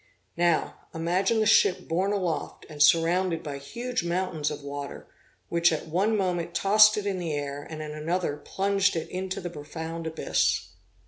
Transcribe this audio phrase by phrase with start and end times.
[0.37, 5.05] Now, imagine the ship borne aloft, and surrounded by huge mountains of water,
[5.47, 9.39] which at one moment tossed it in the air, and at another plunged it into
[9.39, 10.69] the profound abyss.